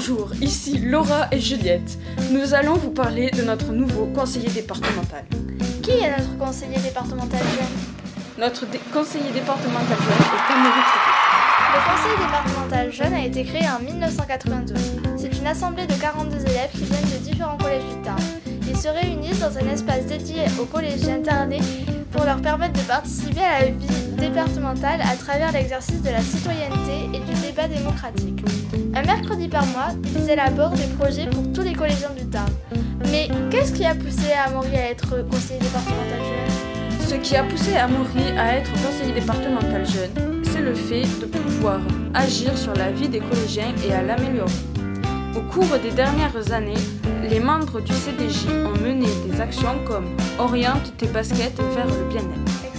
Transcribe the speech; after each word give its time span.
Bonjour, 0.00 0.30
ici 0.40 0.78
Laura 0.78 1.26
et 1.32 1.40
Juliette. 1.40 1.98
Nous 2.30 2.54
allons 2.54 2.74
vous 2.74 2.90
parler 2.92 3.32
de 3.32 3.42
notre 3.42 3.72
nouveau 3.72 4.06
conseiller 4.06 4.48
départemental. 4.48 5.24
Qui 5.82 5.90
est 5.90 6.16
notre 6.16 6.38
conseiller 6.38 6.78
départemental 6.78 7.40
jeune 7.40 8.38
Notre 8.38 8.64
dé- 8.66 8.78
conseiller 8.92 9.32
départemental 9.32 9.96
jeune 9.98 10.22
est 10.22 10.52
Amaury. 10.52 10.84
Le 11.74 11.80
conseil 11.90 12.16
départemental 12.16 12.92
jeune 12.92 13.12
a 13.14 13.24
été 13.26 13.42
créé 13.42 13.68
en 13.68 13.82
1992. 13.82 14.78
C'est 15.16 15.36
une 15.36 15.46
assemblée 15.48 15.88
de 15.88 15.94
42 15.94 16.42
élèves 16.42 16.70
qui 16.70 16.84
viennent 16.84 17.18
de 17.18 17.24
différents 17.28 17.56
collèges 17.58 17.82
du 17.92 18.00
Tarn. 18.02 18.22
Ils 18.68 18.76
se 18.76 18.86
réunissent 18.86 19.40
dans 19.40 19.58
un 19.58 19.68
espace 19.68 20.06
dédié 20.06 20.42
aux 20.60 20.66
collégiens 20.66 21.18
tarnais 21.22 21.58
pour 22.12 22.24
leur 22.24 22.40
permettre 22.40 22.74
de 22.74 22.86
participer 22.86 23.40
à 23.42 23.60
la 23.62 23.66
vie 23.72 23.86
départementale 24.18 25.00
à 25.00 25.16
travers 25.16 25.52
l'exercice 25.52 26.02
de 26.02 26.10
la 26.10 26.20
citoyenneté 26.20 27.08
et 27.14 27.20
du 27.20 27.40
débat 27.40 27.68
démocratique. 27.68 28.44
Un 28.94 29.02
mercredi 29.02 29.48
par 29.48 29.64
mois, 29.66 29.90
ils 30.16 30.30
élaborent 30.30 30.72
des 30.72 30.86
projets 30.98 31.26
pour 31.30 31.44
tous 31.52 31.62
les 31.62 31.72
collégiens 31.72 32.10
du 32.18 32.26
Tarn. 32.26 32.50
Mais 33.10 33.28
qu'est-ce 33.50 33.72
qui 33.72 33.84
a 33.84 33.94
poussé 33.94 34.32
Amaury 34.46 34.76
à 34.76 34.90
être 34.90 35.28
conseiller 35.28 35.60
départemental 35.60 36.20
jeune? 36.20 37.06
Ce 37.08 37.14
qui 37.14 37.36
a 37.36 37.44
poussé 37.44 37.76
Amaury 37.76 38.38
à 38.38 38.56
être 38.56 38.70
conseiller 38.72 39.14
départemental 39.14 39.86
jeune, 39.86 40.42
c'est 40.44 40.60
le 40.60 40.74
fait 40.74 41.06
de 41.20 41.26
pouvoir 41.26 41.80
agir 42.14 42.56
sur 42.58 42.74
la 42.74 42.90
vie 42.90 43.08
des 43.08 43.20
collégiens 43.20 43.72
et 43.86 43.92
à 43.92 44.02
l'améliorer. 44.02 44.52
Au 45.36 45.40
cours 45.40 45.78
des 45.82 45.90
dernières 45.90 46.52
années, 46.52 46.74
les 47.30 47.40
membres 47.40 47.80
du 47.80 47.92
CDJ 47.92 48.48
ont 48.48 48.78
mené 48.82 49.06
des 49.26 49.40
actions 49.40 49.78
comme 49.86 50.06
Oriente 50.38 50.92
tes 50.96 51.06
baskets 51.06 51.58
vers 51.74 51.86
le 51.86 52.08
bien-être. 52.08 52.77